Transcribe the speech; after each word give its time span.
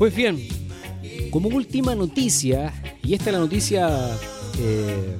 Pues 0.00 0.16
bien, 0.16 0.38
como 1.30 1.50
última 1.50 1.94
noticia, 1.94 2.72
y 3.02 3.12
esta 3.12 3.26
es 3.26 3.32
la 3.34 3.38
noticia 3.38 4.16
eh, 4.58 5.18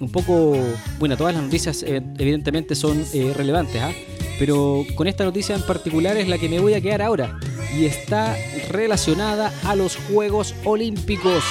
un 0.00 0.08
poco, 0.08 0.56
bueno, 1.00 1.16
todas 1.16 1.34
las 1.34 1.42
noticias 1.42 1.82
eh, 1.82 2.00
evidentemente 2.16 2.76
son 2.76 3.04
eh, 3.12 3.34
relevantes, 3.36 3.82
¿ah? 3.82 3.90
pero 4.38 4.86
con 4.94 5.08
esta 5.08 5.24
noticia 5.24 5.56
en 5.56 5.62
particular 5.62 6.16
es 6.16 6.28
la 6.28 6.38
que 6.38 6.48
me 6.48 6.60
voy 6.60 6.74
a 6.74 6.80
quedar 6.80 7.02
ahora 7.02 7.40
y 7.76 7.86
está 7.86 8.36
relacionada 8.68 9.52
a 9.64 9.74
los 9.74 9.96
Juegos 9.96 10.54
Olímpicos. 10.64 11.42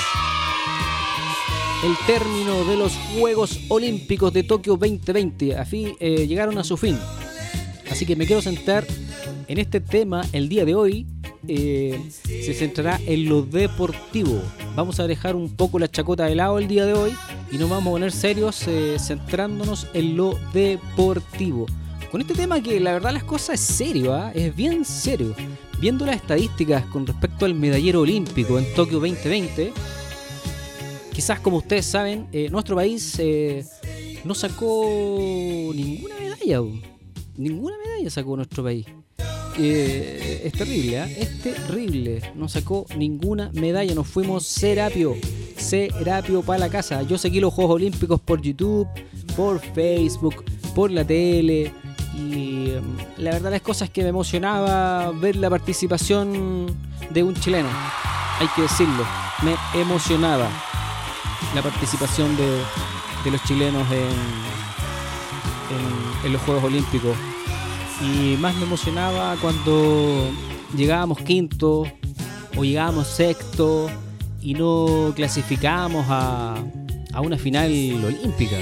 El 1.84 1.98
término 2.08 2.64
de 2.64 2.78
los 2.78 2.94
Juegos 3.20 3.60
Olímpicos 3.68 4.32
de 4.32 4.44
Tokio 4.44 4.78
2020 4.78 5.58
a 5.58 5.66
fin, 5.66 5.98
llegaron 5.98 6.58
a 6.58 6.64
su 6.64 6.78
fin. 6.78 6.98
Así 7.92 8.06
que 8.06 8.16
me 8.16 8.26
quiero 8.26 8.42
sentar 8.42 8.88
en 9.50 9.58
este 9.58 9.82
tema 9.82 10.22
el 10.32 10.48
día 10.48 10.64
de 10.64 10.76
hoy 10.76 11.06
eh, 11.52 12.00
se 12.12 12.54
centrará 12.54 13.00
en 13.08 13.28
lo 13.28 13.42
deportivo. 13.42 14.40
Vamos 14.76 15.00
a 15.00 15.08
dejar 15.08 15.36
un 15.36 15.50
poco 15.50 15.80
la 15.80 15.90
chacota 15.90 16.26
de 16.26 16.36
lado 16.36 16.60
el 16.60 16.68
día 16.68 16.86
de 16.86 16.94
hoy 16.94 17.12
y 17.52 17.58
nos 17.58 17.70
vamos 17.72 17.88
a 17.88 17.92
poner 17.92 18.12
serios 18.12 18.68
eh, 18.68 18.98
centrándonos 19.00 19.88
en 19.96 20.16
lo 20.16 20.38
deportivo. 20.54 21.66
Con 22.12 22.22
este 22.22 22.36
tema 22.36 22.62
que 22.62 22.80
la 22.80 22.94
verdad 22.94 23.14
las 23.14 23.24
cosas 23.24 23.60
es 23.60 23.66
serio, 23.66 24.14
¿ah? 24.14 24.32
es 24.36 24.56
bien 24.56 24.86
serio. 24.86 25.36
Viendo 25.80 26.06
las 26.06 26.18
estadísticas 26.18 26.86
con 26.86 27.08
respecto 27.08 27.46
al 27.46 27.56
medallero 27.56 28.02
olímpico 28.02 28.60
en 28.60 28.72
Tokio 28.76 29.00
2020, 29.00 29.74
quizás 31.12 31.40
como 31.40 31.58
ustedes 31.58 31.86
saben, 31.86 32.28
eh, 32.32 32.50
nuestro 32.52 32.76
país 32.76 33.20
no 34.24 34.36
sacó 34.36 35.72
ninguna 35.74 36.16
medalla. 36.20 36.62
Ninguna 37.38 37.76
medalla 37.78 38.10
sacó 38.12 38.36
nuestro 38.36 38.64
país. 38.64 38.86
Eh, 39.62 40.44
es 40.46 40.54
terrible, 40.54 41.04
¿eh? 41.04 41.18
es 41.20 41.42
terrible. 41.42 42.22
No 42.36 42.48
sacó 42.48 42.86
ninguna 42.96 43.52
medalla, 43.54 43.94
nos 43.94 44.08
fuimos 44.08 44.46
Serapio, 44.46 45.18
Serapio 45.58 46.42
para 46.42 46.60
la 46.60 46.70
casa. 46.70 47.02
Yo 47.04 47.18
seguí 47.18 47.42
los 47.42 47.54
Juegos 47.54 47.76
Olímpicos 47.76 48.22
por 48.22 48.42
YouTube, 48.42 48.88
por 49.36 49.60
Facebook, 49.60 50.46
por 50.74 50.92
la 50.92 51.04
tele. 51.04 51.74
Y 52.16 52.70
mm, 52.70 53.22
la 53.22 53.32
verdad 53.32 53.52
las 53.52 53.62
cosas 53.62 53.90
que 53.90 54.02
me 54.02 54.10
emocionaba 54.10 55.12
ver 55.12 55.36
la 55.36 55.50
participación 55.50 56.68
de 57.10 57.24
un 57.24 57.36
chileno. 57.36 57.68
Hay 58.40 58.48
que 58.56 58.62
decirlo, 58.62 59.06
me 59.44 59.56
emocionaba 59.80 60.48
la 61.54 61.62
participación 61.62 62.38
de, 62.38 62.62
los 63.30 63.44
chilenos 63.44 63.86
en, 63.92 64.08
en 66.26 66.32
los 66.32 66.42
Juegos 66.44 66.64
Olímpicos 66.64 67.18
y 68.02 68.38
más 68.38 68.56
me 68.56 68.64
emocionaba 68.64 69.36
cuando 69.42 70.30
llegábamos 70.76 71.20
quinto 71.20 71.84
o 72.58 72.64
llegábamos 72.64 73.08
sexto 73.08 73.90
y 74.42 74.54
no 74.54 75.14
clasificábamos 75.16 76.06
a, 76.10 76.56
a 77.14 77.22
una 77.22 77.38
final 77.38 77.72
olímpica. 78.04 78.58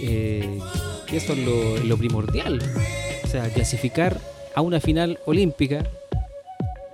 Eh, 0.00 0.58
eso 1.12 1.32
es 1.32 1.84
lo, 1.84 1.96
primordial. 1.96 2.60
O 3.24 3.26
sea, 3.26 3.48
clasificar 3.50 4.18
a 4.54 4.60
una 4.60 4.80
final 4.80 5.18
olímpica 5.26 5.84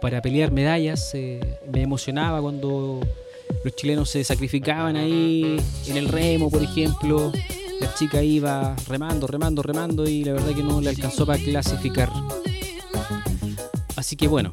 para 0.00 0.20
pelear 0.20 0.50
medallas 0.50 1.12
eh, 1.14 1.40
me 1.72 1.82
emocionaba 1.82 2.40
cuando 2.40 3.00
los 3.64 3.76
chilenos 3.76 4.10
se 4.10 4.22
sacrificaban 4.22 4.96
ahí 4.96 5.56
en 5.86 5.96
el 5.96 6.08
remo, 6.08 6.50
por 6.50 6.62
ejemplo, 6.62 7.32
chica 7.94 8.22
iba 8.22 8.74
remando, 8.88 9.26
remando, 9.26 9.62
remando 9.62 10.08
y 10.08 10.24
la 10.24 10.32
verdad 10.32 10.54
que 10.54 10.62
no 10.62 10.80
le 10.80 10.90
alcanzó 10.90 11.24
para 11.26 11.42
clasificar. 11.42 12.10
Así 13.96 14.16
que 14.16 14.28
bueno, 14.28 14.50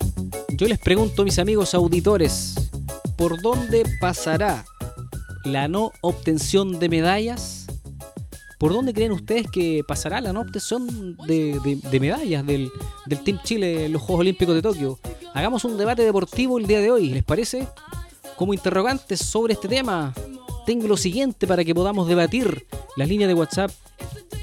yo 0.50 0.68
les 0.68 0.80
pregunto, 0.80 1.24
mis 1.24 1.40
amigos 1.40 1.74
auditores, 1.74 2.56
¿por 3.18 3.42
dónde 3.42 3.84
pasará 4.00 4.66
la 5.44 5.68
no 5.68 5.92
obtención 6.02 6.80
de 6.80 6.90
medallas? 6.90 7.68
¿Por 8.60 8.74
dónde 8.74 8.94
creen 8.94 9.12
ustedes 9.12 9.48
que 9.52 9.84
pasará 9.88 10.22
la 10.22 10.34
no 10.34 10.42
obtención 10.42 11.18
de, 11.26 12.00
medallas 12.00 12.46
del, 12.46 12.72
del 13.08 13.24
Team 13.24 13.40
Chile 13.44 13.86
en 13.86 13.94
los 13.94 14.02
Juegos 14.04 14.22
Olímpicos 14.22 14.54
de 14.54 14.62
Tokio? 14.62 15.00
Hagamos 15.34 15.66
un 15.66 15.78
debate 15.78 16.04
deportivo 16.04 16.60
el 16.60 16.68
día 16.68 16.80
de 16.80 16.92
hoy, 16.92 17.10
¿les 17.10 17.24
parece? 17.24 17.68
Como 18.36 18.54
interrogantes 18.54 19.20
sobre 19.20 19.54
este 19.54 19.68
tema, 19.68 20.14
tengo 20.66 20.88
lo 20.88 20.98
siguiente 20.98 21.48
para 21.48 21.64
que 21.64 21.74
podamos 21.74 22.08
debatir. 22.08 22.66
Las 22.96 23.08
líneas 23.08 23.28
de 23.28 23.34
WhatsApp 23.34 23.72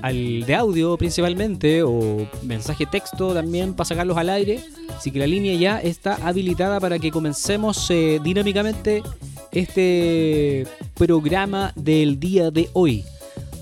al 0.02 0.44
de 0.46 0.54
audio 0.54 0.96
principalmente 0.96 1.82
o 1.82 2.26
mensaje 2.42 2.86
texto 2.86 3.34
también 3.34 3.74
para 3.74 3.86
sacarlos 3.86 4.16
al 4.16 4.30
aire. 4.30 4.60
Así 4.96 5.10
que 5.10 5.18
la 5.18 5.26
línea 5.26 5.54
ya 5.54 5.78
está 5.80 6.14
habilitada 6.26 6.80
para 6.80 6.98
que 6.98 7.10
comencemos 7.10 7.90
eh, 7.90 8.18
dinámicamente 8.22 9.02
este 9.52 10.66
programa 11.06 11.72
del 11.74 12.20
día 12.20 12.52
de 12.52 12.70
hoy. 12.74 13.04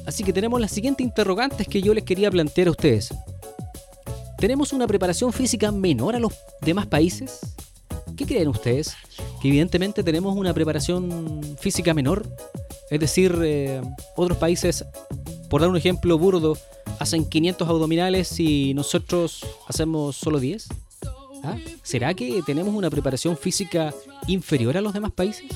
Así 0.05 0.23
que 0.23 0.31
tenemos 0.31 0.61
las 0.61 0.73
siguientes 0.73 1.07
interrogantes 1.07 1.67
que 1.67 1.81
yo 1.81 1.95
les 1.95 2.05
quería 2.05 2.31
plantear 2.31 2.69
a 2.69 2.73
ustedes. 2.73 3.15
¿Tenemos 4.37 4.75
una 4.75 4.87
preparación 4.87 5.33
física 5.33 5.73
menor 5.73 6.15
a 6.15 6.19
los 6.19 6.35
demás 6.61 6.87
países? 6.87 7.39
¿Qué 8.15 8.27
creen 8.27 8.49
ustedes? 8.49 8.95
Que 9.41 9.49
evidentemente 9.49 10.03
tenemos 10.03 10.37
una 10.37 10.53
preparación 10.53 11.41
física 11.59 11.95
menor. 11.95 12.27
Es 12.91 13.01
decir, 13.01 13.35
eh, 13.43 13.81
otros 14.17 14.37
países, 14.37 14.85
por 15.49 15.63
dar 15.63 15.71
un 15.71 15.79
ejemplo 15.79 16.19
burdo, 16.19 16.59
hacen 16.99 17.25
500 17.25 17.67
abdominales 17.67 18.39
y 18.39 18.75
nosotros 18.75 19.47
hacemos 19.67 20.15
solo 20.15 20.41
10. 20.41 20.69
¿Ah? 21.43 21.57
¿Será 21.83 22.13
que 22.13 22.43
tenemos 22.45 22.75
una 22.75 22.91
preparación 22.91 23.35
física 23.35 23.95
inferior 24.27 24.77
a 24.77 24.83
los 24.83 24.93
demás 24.93 25.13
países? 25.13 25.47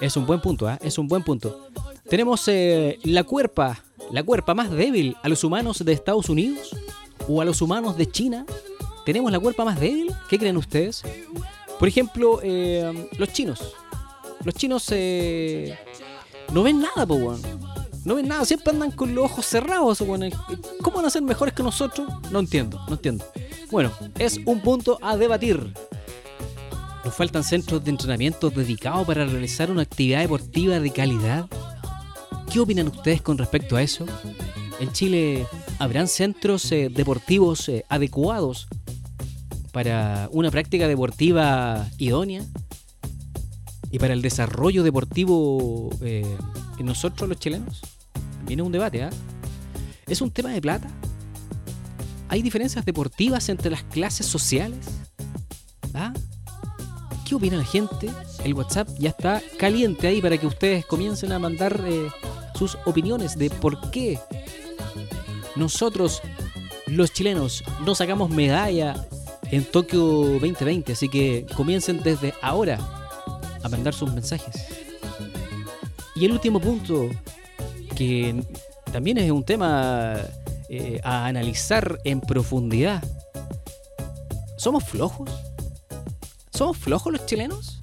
Es 0.00 0.16
un 0.16 0.26
buen 0.26 0.40
punto, 0.40 0.68
¿eh? 0.68 0.78
es 0.80 0.98
un 0.98 1.08
buen 1.08 1.22
punto. 1.22 1.68
Tenemos 2.08 2.48
eh, 2.48 2.98
la 3.04 3.22
cuerpa, 3.24 3.84
la 4.10 4.22
cuerpa 4.22 4.54
más 4.54 4.70
débil 4.70 5.16
a 5.22 5.28
los 5.28 5.44
humanos 5.44 5.84
de 5.84 5.92
Estados 5.92 6.28
Unidos 6.28 6.74
o 7.28 7.40
a 7.40 7.44
los 7.44 7.60
humanos 7.60 7.96
de 7.96 8.10
China. 8.10 8.46
¿Tenemos 9.04 9.30
la 9.30 9.38
cuerpa 9.38 9.64
más 9.64 9.78
débil? 9.78 10.12
¿Qué 10.28 10.38
creen 10.38 10.56
ustedes? 10.56 11.02
Por 11.78 11.86
ejemplo, 11.86 12.40
eh, 12.42 13.08
los 13.18 13.32
chinos. 13.32 13.74
Los 14.42 14.54
chinos 14.54 14.86
eh, 14.90 15.78
no 16.52 16.62
ven 16.62 16.80
nada, 16.80 17.06
po, 17.06 17.36
No 18.04 18.14
ven 18.14 18.26
nada, 18.26 18.44
siempre 18.46 18.72
andan 18.72 18.92
con 18.92 19.14
los 19.14 19.26
ojos 19.26 19.44
cerrados. 19.44 19.98
¿Cómo 19.98 20.96
van 20.96 21.06
a 21.06 21.10
ser 21.10 21.22
mejores 21.22 21.52
que 21.52 21.62
nosotros? 21.62 22.08
No 22.30 22.38
entiendo, 22.38 22.80
no 22.88 22.94
entiendo. 22.94 23.26
Bueno, 23.70 23.92
es 24.18 24.40
un 24.46 24.60
punto 24.60 24.98
a 25.02 25.16
debatir. 25.16 25.74
¿Nos 27.04 27.14
faltan 27.14 27.44
centros 27.44 27.82
de 27.82 27.90
entrenamiento 27.90 28.50
dedicados 28.50 29.06
para 29.06 29.24
realizar 29.24 29.70
una 29.70 29.82
actividad 29.82 30.20
deportiva 30.20 30.78
de 30.80 30.90
calidad? 30.90 31.48
¿Qué 32.52 32.60
opinan 32.60 32.88
ustedes 32.88 33.22
con 33.22 33.38
respecto 33.38 33.76
a 33.76 33.82
eso? 33.82 34.04
¿En 34.80 34.92
Chile 34.92 35.46
habrán 35.78 36.08
centros 36.08 36.70
eh, 36.72 36.90
deportivos 36.90 37.68
eh, 37.70 37.86
adecuados 37.88 38.68
para 39.72 40.28
una 40.32 40.50
práctica 40.50 40.88
deportiva 40.88 41.88
idónea? 41.96 42.44
¿Y 43.90 43.98
para 43.98 44.12
el 44.12 44.20
desarrollo 44.20 44.82
deportivo 44.82 45.90
eh, 46.02 46.36
en 46.78 46.86
nosotros 46.86 47.30
los 47.30 47.38
chilenos? 47.38 47.80
Viene 48.46 48.62
un 48.62 48.72
debate, 48.72 49.04
¿ah? 49.04 49.10
¿Es 50.06 50.20
un 50.20 50.30
tema 50.30 50.50
de 50.50 50.60
plata? 50.60 50.88
¿Hay 52.28 52.42
diferencias 52.42 52.84
deportivas 52.84 53.48
entre 53.48 53.70
las 53.70 53.84
clases 53.84 54.26
sociales? 54.26 54.86
¿Ah? 55.94 56.12
¿Qué 57.30 57.36
opina 57.36 57.58
la 57.58 57.64
gente? 57.64 58.10
El 58.42 58.54
WhatsApp 58.54 58.88
ya 58.98 59.10
está 59.10 59.40
caliente 59.56 60.08
ahí 60.08 60.20
para 60.20 60.36
que 60.36 60.48
ustedes 60.48 60.84
comiencen 60.84 61.30
a 61.30 61.38
mandar 61.38 61.80
eh, 61.86 62.08
sus 62.56 62.76
opiniones 62.86 63.38
de 63.38 63.50
por 63.50 63.92
qué 63.92 64.18
nosotros, 65.54 66.22
los 66.88 67.12
chilenos, 67.12 67.62
no 67.86 67.94
sacamos 67.94 68.30
medalla 68.30 69.06
en 69.44 69.64
Tokio 69.64 70.02
2020. 70.02 70.90
Así 70.92 71.08
que 71.08 71.46
comiencen 71.54 72.02
desde 72.02 72.34
ahora 72.42 72.80
a 73.62 73.68
mandar 73.68 73.94
sus 73.94 74.12
mensajes. 74.12 74.66
Y 76.16 76.24
el 76.24 76.32
último 76.32 76.60
punto, 76.60 77.10
que 77.94 78.42
también 78.90 79.18
es 79.18 79.30
un 79.30 79.44
tema 79.44 80.16
eh, 80.68 81.00
a 81.04 81.26
analizar 81.26 82.00
en 82.02 82.20
profundidad. 82.20 83.04
¿Somos 84.56 84.82
flojos? 84.82 85.30
¿Somos 86.60 86.76
flojos 86.76 87.10
los 87.10 87.24
chilenos? 87.24 87.78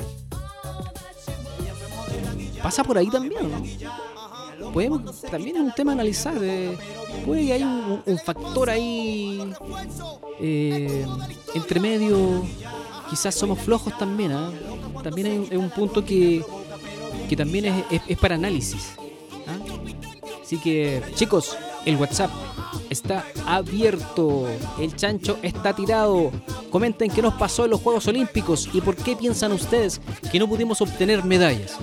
Pasa 2.61 2.83
por 2.83 2.95
ahí 2.99 3.09
también, 3.09 3.41
¿no? 3.51 5.03
También 5.31 5.55
es 5.55 5.61
un 5.63 5.71
tema 5.71 5.93
a 5.93 5.95
analizar. 5.95 6.37
Eh, 6.39 6.77
puede 7.25 7.47
que 7.47 7.53
haya 7.53 7.65
un, 8.05 8.19
factor 8.19 8.69
ahí 8.69 9.51
eh, 10.39 11.07
entre 11.55 11.79
medio 11.79 12.45
quizás 13.09 13.33
somos 13.33 13.57
flojos 13.57 13.97
también. 13.97 14.31
¿ah? 14.33 14.51
También 15.01 15.25
hay 15.25 15.37
un, 15.39 15.47
hay 15.49 15.57
un 15.57 15.71
punto 15.71 16.05
que, 16.05 16.45
que 17.27 17.35
también 17.35 17.65
es, 17.65 17.83
es- 17.89 18.01
es 18.07 18.17
para 18.19 18.35
análisis. 18.35 18.91
¿ah? 19.47 19.57
Así 20.43 20.59
que, 20.59 21.01
chicos, 21.15 21.57
el 21.85 21.95
WhatsApp 21.97 22.31
está 22.89 23.25
abierto. 23.45 24.47
El 24.79 24.95
chancho 24.95 25.37
está 25.41 25.73
tirado. 25.73 26.31
Comenten 26.69 27.09
qué 27.09 27.21
nos 27.21 27.33
pasó 27.35 27.65
en 27.65 27.71
los 27.71 27.81
Juegos 27.81 28.07
Olímpicos 28.07 28.69
y 28.73 28.81
por 28.81 28.95
qué 28.95 29.15
piensan 29.15 29.51
ustedes 29.51 30.01
que 30.31 30.39
no 30.39 30.47
pudimos 30.47 30.81
obtener 30.81 31.23
medallas. 31.23 31.77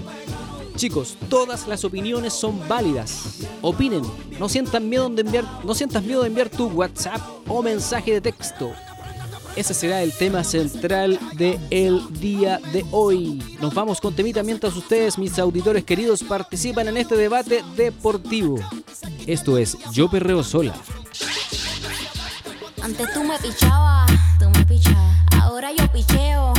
Chicos, 0.76 1.16
todas 1.28 1.68
las 1.68 1.84
opiniones 1.84 2.32
son 2.32 2.60
válidas. 2.68 3.40
Opinen, 3.62 4.02
no 4.40 4.48
sientan 4.48 4.88
miedo 4.88 5.08
de 5.08 5.22
enviar, 5.22 5.44
no 5.64 5.74
sientas 5.74 6.02
miedo 6.02 6.22
de 6.22 6.28
enviar 6.28 6.48
tu 6.48 6.66
WhatsApp 6.66 7.20
o 7.48 7.62
mensaje 7.62 8.12
de 8.12 8.20
texto. 8.20 8.72
Ese 9.56 9.72
será 9.72 10.02
el 10.02 10.12
tema 10.12 10.42
central 10.42 11.18
del 11.36 11.60
el 11.70 12.02
día 12.20 12.60
de 12.72 12.84
hoy. 12.90 13.40
Nos 13.60 13.72
vamos 13.72 14.00
con 14.00 14.12
temita 14.12 14.42
mientras 14.42 14.74
ustedes, 14.74 15.16
mis 15.16 15.38
auditores 15.38 15.84
queridos, 15.84 16.24
participan 16.24 16.88
en 16.88 16.96
este 16.96 17.16
debate 17.16 17.62
deportivo. 17.76 18.56
Esto 19.26 19.58
es 19.58 19.76
Yo 19.92 20.08
Perreo 20.08 20.42
Sola. 20.42 20.74
Antes 22.82 23.12
tú 23.14 23.24
me 23.24 23.38
pichabas, 23.38 24.10
tú 24.38 24.50
me 24.50 24.64
pichabas. 24.66 25.16
Ahora 25.40 25.70
yo 25.72 25.90
picheo, 25.90 26.52